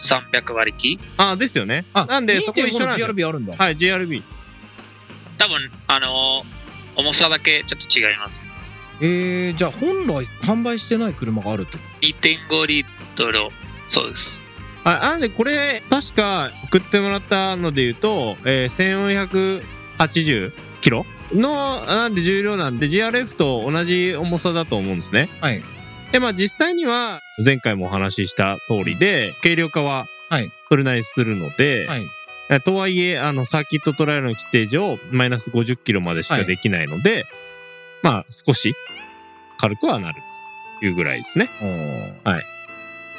[0.00, 1.84] 300割りきあですよね。
[1.92, 3.08] あなんでそこ一緒なんですよ。
[3.08, 3.54] GRB あるんだ。
[3.54, 4.22] はい GRB
[5.38, 6.54] 多分、あのー
[6.96, 8.54] 重さだけちょっと違います。
[9.00, 13.38] えー、じゃあ本来販売してない車があるってこと？2.5リットル、
[13.88, 14.44] そうです。
[14.84, 19.62] あなんでこれ確か送ってもらったので言うと、えー、
[19.98, 21.06] 1480キロ？
[21.32, 25.28] のなんで重量なんで GRF と同じ重さだと思うんですね。
[25.40, 25.62] はい
[26.12, 32.06] でまあ実際には前回もお話しした通りで軽量化ははいそれなりにするので、はいえ
[32.64, 37.26] とはいえあのサーキットトライアルの規定上マイナス50キロまでしかできないので、
[38.02, 38.74] まあ少し
[39.58, 40.20] 軽くはなる
[40.80, 41.48] というぐらいですね。
[42.24, 42.42] はい。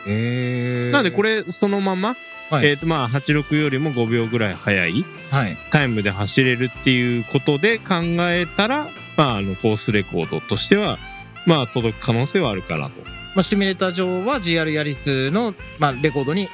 [0.07, 2.15] えー、なのでこれそのまま、
[2.51, 2.67] はい。
[2.67, 5.57] えっ、とまあ86よりも5秒ぐらい速いはい。
[5.71, 7.95] タイムで走れるっていうことで考
[8.29, 10.99] えたら、まああのコースレコードとしては、
[11.47, 13.15] まあ届く可能性はあるかなと。
[13.35, 16.47] まあ、シミュレーター上は GR ヤリスの、まあ、レコードに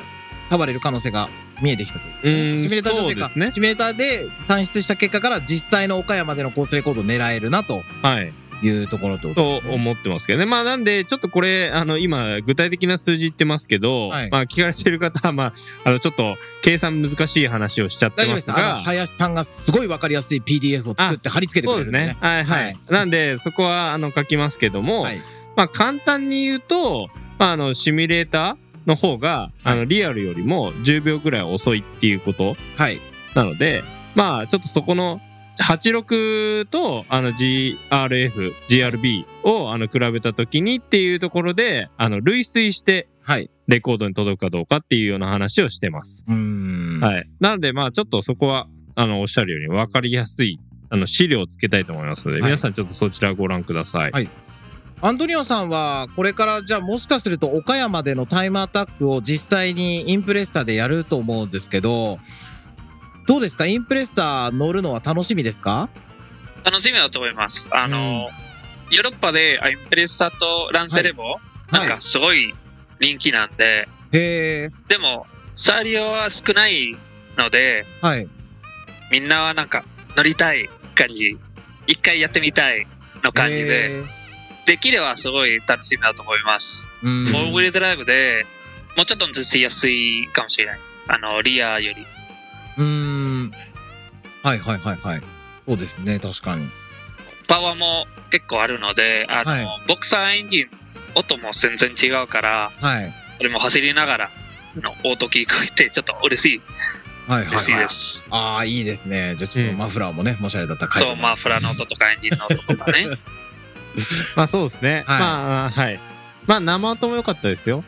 [0.49, 1.29] 変われる可能性が
[1.62, 8.34] 見えてきたというシミュレーター上というかシミュレーターで算出した結果から実際の岡山でのコースレコードを狙えるなとはい。
[8.63, 9.62] いうところってことね。
[9.74, 10.45] 思ってますけどね。
[10.45, 22.28] まあなんで、ちょっとこれ、あの、今、具体的な数字言ってますけど、はいまあ聞かれてる方は、まあ、あの、ちょっと計算難しい話をしちゃってますすあの、林さんがすごい分かりやすい PDF を作って貼り付けてくれるんでねそうですね。。
[22.28, 22.63] はいはい。
[22.65, 25.21] はいなんで、そこは、あの、書きますけども、はい
[25.56, 33.00] まあ簡単に言うと、まああの、シミュレーターの方が、あの、リアルよりも10秒ぐらい遅いっていうことはい
[33.36, 33.84] なので、
[34.15, 35.22] まあちょっとそこの、
[35.60, 43.50] 86とあの GRF、GRB をあの比べたときにっていうところで、あの類推してはい。
[43.67, 46.24] レコードに届くかどうかっていうような話をしてます。
[46.28, 47.30] はい。
[47.39, 54.12] なので、まあちょっとそこは、あの、おっしゃるように分かりやすい、あの、資料をつけたいと思いますので、はい皆さんちょっとそちらご覧ください。
[54.12, 54.28] はい
[55.04, 62.20] アントニオさんはこれからじゃあもしかすると岡山でのタイムアタックを実際にインプレッサでやると思うんですけど
[63.28, 63.66] どうですか？
[63.66, 65.90] インプレッサ乗るのは楽しみですか？
[66.64, 67.70] 楽しみだと思います。
[67.74, 68.28] あのー
[68.94, 71.38] ヨーロッパでアインプレッサとランセレボ、
[71.72, 72.54] なんかすごい
[73.00, 76.98] 人気なんで、へえでも、サリオは少ない
[77.38, 78.28] ので、はい。
[79.10, 79.86] みんなはなんか
[80.18, 81.38] 乗りたい感じ、
[81.88, 82.86] 一回やってみたい
[83.24, 84.04] の感じで、へ
[84.65, 86.86] できればすごい楽しみだと思います。
[87.04, 87.26] ーうん。
[87.26, 88.45] フォーウィルドライブで
[88.95, 90.80] もうちょっと乗せやすいかもしれない。
[91.08, 92.06] あの、リアより。
[92.78, 93.52] うーん。
[94.43, 95.21] はいはいはいはい。
[95.67, 96.65] そうですね確かに。
[97.47, 99.67] パワーも結構あるので、あの、はい。
[99.88, 100.69] ボクサーエンジン、
[101.15, 103.13] 音も全然違うから、はい。
[103.38, 104.30] それも走りながら、
[104.78, 106.62] あの音聞こえて、ちょっと嬉しい、
[107.28, 108.24] はいはい嬉しいはいです。
[108.30, 109.36] ああいいですね。
[109.38, 109.78] じゃあちょっとうん。
[109.78, 113.08] マフラーもね、もしあれだったらそう、マフラーの音とかエンジンの音とかね。
[114.36, 115.04] まあそうですね。
[115.08, 115.99] はいまあ、はい。
[116.47, 117.84] まあ生音も良かったですよ。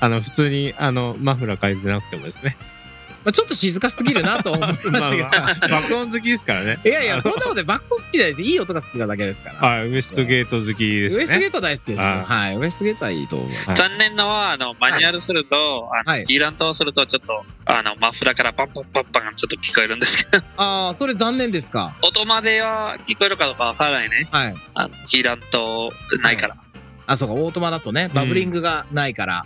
[0.00, 2.56] あの、普通に、あの、マフラー変えてなくてもですね。
[3.24, 6.78] まあちょっと静かすぎるなと思いましたまあけど、まあ、爆音好きですからね。
[6.84, 11.20] いやいやそんなことでバック好きじゃないですいい音が好きなだけですからはい、ウエストゲート好きですね。
[11.20, 12.56] ウエストゲート大好きですはい。
[12.56, 13.48] ウエストゲートはいいと思う。
[13.48, 21.94] はい残念のは、あの、マニュアルすると、あはいの、キーラントをすると、ちょっと、あの、マフラーからパンパンパンパンがちょっと聞こえるんですけど、ああ、それ残念ですか。
[22.02, 24.28] 音までは聞こえるかどうかわからないね。
[24.30, 24.54] はい。
[24.74, 26.56] あの、キーラントないから。
[27.06, 29.44] あ、そうか、オートマだとね、バブリングがないから、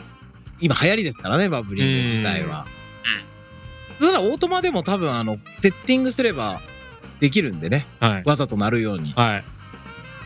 [0.61, 2.67] 今流行りですからね、バブリング自体は。
[4.01, 6.61] ただ、オートマでも多分、あの、セッティングすれば
[7.21, 8.23] できるんでね、はい。
[8.25, 9.45] わざとなるように、はい。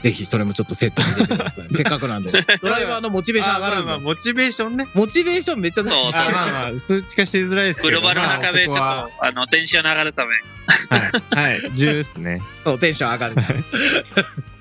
[0.02, 1.68] ぜひそれもちょっとセットに入れてください。
[1.74, 2.30] せっかくなんで。
[2.60, 3.84] ドライバーのモチベーション上がるんで。
[3.84, 4.88] あまあまあモチベーションね。
[4.94, 6.18] モチベーションめっちゃ大そう事。
[6.18, 8.00] あまあまあ、数値化しづらいですけど。
[8.00, 10.34] グローバルのまあ中でちょっと、あの、テンション上がるため、
[10.98, 11.50] はい。
[11.50, 11.70] はい。
[11.74, 12.42] 重要ですね。
[12.64, 13.34] そう、テンション上がる。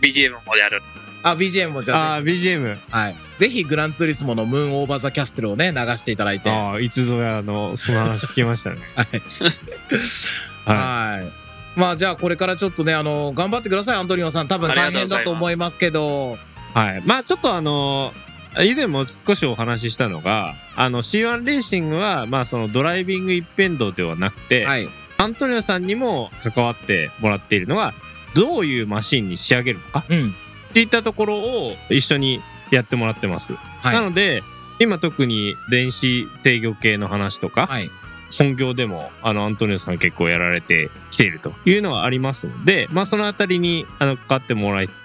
[0.01, 0.83] BGM もやる。
[1.23, 6.49] あ BGM もじゃああー BGM はい、ぜひグランツーリスモのムーンオーバーザキャッスルをね流していただいて。
[6.49, 8.77] はああいつぞやのその話聞きましたね。
[10.67, 11.79] い、ははい。
[11.79, 14.47] まあじゃあこれからちょっとねあの頑張ってくださいアントニオさん。
[14.47, 16.37] 多分大変だと思いますけど。
[16.75, 18.13] い、はい、まあちょっとあの
[18.59, 24.89] 以前も少しお話ししたのがあの C1 レーシングはまあそのドライビング一辺倒ではなくて、はい。
[25.17, 27.93] アントニオさんにも関わってもらっているのは
[28.33, 30.03] どういうマシンに仕上げるのか。
[30.09, 30.33] うん
[30.71, 32.39] っていったところを一緒に
[32.71, 33.53] やってもらってます。
[33.53, 33.93] はい。
[33.93, 34.41] なので
[34.79, 37.91] 今特に電子制御系の話とか、はい。
[38.37, 44.95] 本業でもあのアントニオさん結構やられてきているというのはありますので、まあ、そのあたりにあのかかってもらいつつ。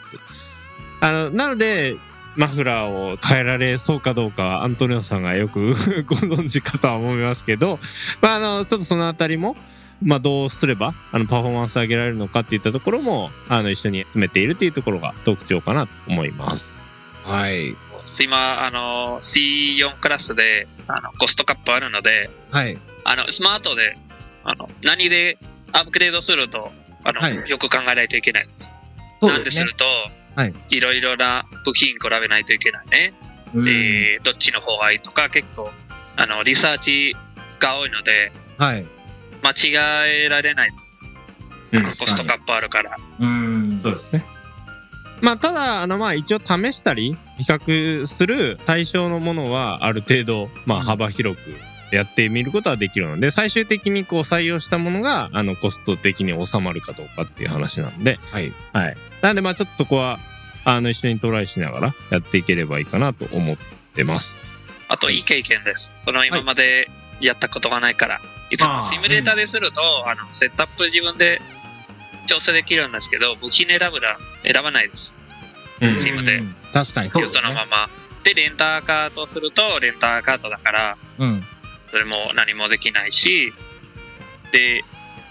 [1.01, 1.97] あのなので
[2.37, 5.75] マフラーを変えられそうかどうかはアントニオさんがよく
[6.07, 7.81] ご存知かとは思いますけど、
[8.21, 9.57] まあ、あのちょっとそのあたりも、
[10.03, 16.79] まあ、どうすればあのパフォーマンス上げられるのかっていったところもあの一緒に進めているというところが特徴かなと思います。
[17.25, 17.75] はい。
[18.23, 22.79] 今、あの、C4 クラスで、あの、コストカップあるので、はい。
[23.05, 23.97] あの、スマートで、
[24.45, 25.39] あの、何で
[25.73, 26.73] アップグレードすると、
[27.05, 27.51] あの、はい。
[27.51, 28.75] よく考えないといけないです。
[29.21, 29.33] そうでね。
[29.33, 29.85] なんですすると、
[30.35, 30.55] はい。
[30.71, 33.13] いろいろな部品比べないといけないね。
[33.55, 33.69] うん。
[33.69, 35.71] えーどっちの方がいいとか、結構、
[36.17, 37.15] あの、リサーチ
[37.59, 38.87] が多いので、はい
[39.47, 41.01] 間違えられないです。
[41.73, 42.97] うんコストカップあるから。
[43.21, 44.25] うんそうですね。
[45.21, 58.97] まあ、ただ、あの、まあ、一応試したり、比較する対象のものは、ある程度、まあ、うん幅広くやってみることはできるので、最終的にこう採用したものが、あの、コスト的に収まるかどうかっていう話なんで、はいはい。
[59.23, 60.19] なんで、まあ、ちょっとそこは、
[60.65, 63.57] あの、一緒にトライしながらやっていければいいかなと思っ
[63.95, 64.37] てます。
[64.89, 65.97] あと、いい経験です。
[66.05, 68.17] その今までやったことがないから。
[68.17, 68.83] いつあー。
[68.85, 71.41] もシミュレーターですると、あの、セットアップ自分で
[72.27, 75.15] 調整できるんですけど、部品選ぶら選ばないです。
[75.81, 75.99] うん。
[75.99, 76.39] チームで。
[76.39, 76.55] うん。
[76.73, 77.09] 確かに。
[77.09, 77.89] そうですそのねまま。
[78.23, 81.45] で、レンターカートすると、レンターカートだから、うん。
[81.91, 83.53] それも何もできないし、
[84.53, 84.85] で、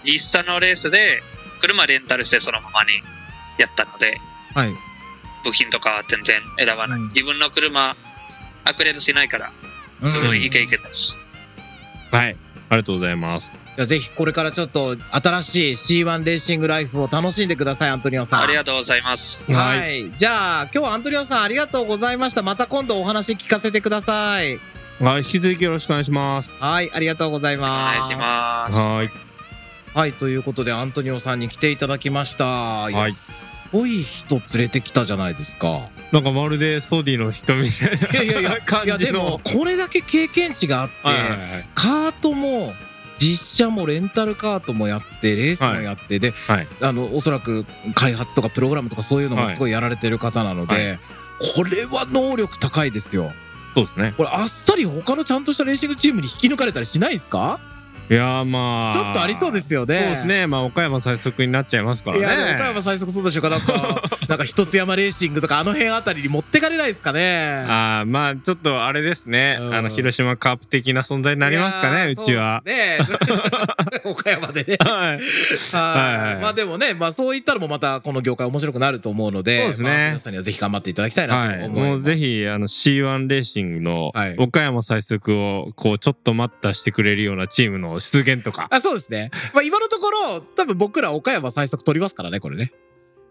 [0.04, 1.22] 実際のレースで、
[1.60, 2.90] 車レンタルしてそのままに
[3.58, 4.18] やったので、
[4.54, 4.74] はい。
[5.44, 6.98] 部品とかは全然選ばない。
[6.98, 7.08] うん。
[7.08, 7.94] 自分の車、
[8.64, 9.52] アップグレードしないから、
[10.10, 11.18] すごいいい経験です。
[12.10, 12.36] はい。
[12.68, 13.58] ありがとうございます。
[13.76, 19.52] じゃあぜひこれからちょっと新しい C1 レーシングライフを楽しんでくださいアントニオさんありがとうございます。
[19.52, 24.58] はい、じゃあ今日はアントニオさんありがとうございましたまた今度お話聞かせてください
[25.00, 25.18] はい。
[25.18, 26.52] 引き続きよろしくお願いします。
[26.58, 28.78] はいありがとうございお願ますいします。
[28.78, 29.26] はい。
[29.96, 33.32] はいということでアントニオさんに来ていただきましたはいす
[33.72, 38.22] ごい人連れてきたじゃないですかなんかまるでストディの人みたいな。
[38.22, 39.40] いやいやいやでじのも。
[39.42, 41.68] これだけ経験値があって、はいはいはい。
[41.74, 42.72] カートも
[43.18, 47.64] 実車もレンタルカートもやってレースもやって、で、はいあのおそらく
[47.94, 50.98] 開発とかプログラムとかそういうのもすごいやられてる方なので、は
[51.56, 53.32] これは能力高いですよ
[53.74, 54.14] そうですね。
[54.16, 57.58] これあっさり他のちゃんとしたレーシングチームに引き抜かれたりしないですか？
[58.08, 58.92] いやーまあ。
[58.94, 60.46] ちょっとありそうですよねそうですね。
[60.46, 62.22] まあ岡山最速になっちゃいますからね。
[62.22, 63.50] いや岡山最速そうでしょうか？
[63.50, 67.64] なんか なんか一つ山レーシングとかあの辺あたりに持ってかれないですかね？
[67.68, 69.58] ああまあちょっとあれですね。
[69.60, 72.10] うんあの広島カープ的な存在になりますかね。
[72.12, 72.62] うちは。
[72.64, 72.98] ね
[74.04, 74.92] 岡山でね はい。
[74.92, 81.58] はいはいはいまあでもね、まあそういったらもまたこの業界面白くなると思うので、そうですねまあ皆さんにはぜひ頑張っていただきたいなはい。
[81.60, 81.90] と思います。
[81.90, 88.68] もうぜひあの C1 レーシングのはい岡山最速をこうちょっと待ったしてくれるようなチームの出現とか。
[88.70, 89.30] あそうですね。
[89.54, 92.72] まあ今のところ、多分僕ら岡山最速取りますからね、これね。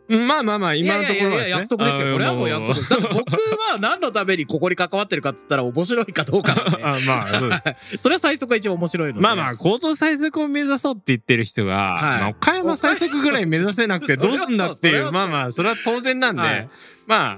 [0.07, 1.49] まあまあまあ今のところはね。
[1.49, 2.13] 約束ですよ。
[2.13, 2.89] これはもう約束です。
[2.89, 3.31] だって僕
[3.71, 6.77] は何のためにここに関わってるかって言ったら面白いかどうかなんで。
[6.85, 7.97] あまあそうです。
[8.01, 9.21] それは最速が一番面白いので。
[9.21, 16.69] まあまあ高等最速を目指そうって言ってる人が、はいまあ岡山最速ぐらい目指せなくてどうすんだっていう まあまあそれは当然なんで、はい
[17.07, 17.37] まあ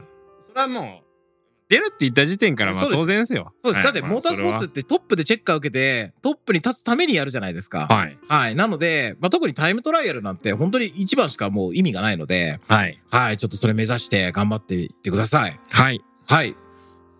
[0.49, 1.06] それはもう
[1.69, 3.53] 出るって言った時点からまあ当然ですよ。
[3.57, 3.83] そうです。
[3.83, 7.87] だってはいモータースポーツってトップでチェッカー受けて、トップに立つためにやるじゃないですか。
[7.87, 8.55] はいはい。
[8.55, 13.37] なので、まあ、特にタイムトライアルなんて本当に一番しかもう意味がないので、はいはい。
[13.37, 15.59] ちょっとそれ目指して頑張っていってください。
[15.69, 16.55] はいはい。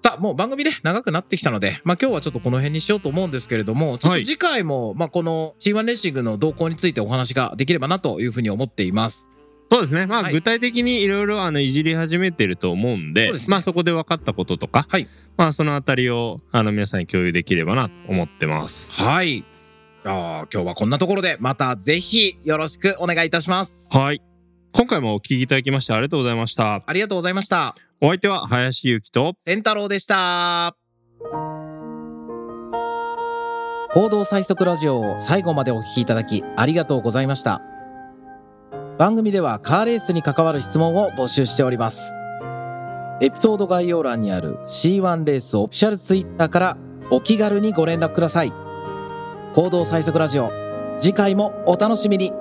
[0.04, 9.30] さあ、もう番組ね、長くなってきたので、まあ今日はちょっとこの辺にしようと思うんですけれども、ちょっと次回も、まあこの C1 レーシングの動向についてお話ができればなというふうに思っています。
[9.70, 10.06] そうですね。
[10.06, 18.92] まあ、はい具体的にいろいろあのいじり始めてると思うんで、そうですねまあそこで分かったこととか、はいまあそのあたりをあの皆さんに共有できればなと思ってます。
[19.04, 19.38] はい。
[19.38, 23.96] じゃあ今日はこんなところで、またぜひよろしくお願いいたします。
[23.96, 24.22] はい。
[24.72, 26.84] 今回もお聞きいただきましてありがとうございました。
[26.86, 27.76] ありがとうございました。
[28.00, 30.76] お相手は林ゆきと、千太郎でした。
[33.94, 37.77] 行動最速ラジオを最後までお聞きいただきありがとうございました。
[38.98, 42.14] 番組ではカーレースに関わる質問を募集しております。
[43.22, 46.78] エピソード概要欄にある C1 レースオフィシャルツイッターから
[47.12, 48.52] お気軽にご連絡ください。
[49.54, 50.50] 行動最速ラジオ、
[51.00, 52.32] 次回もお楽しみに。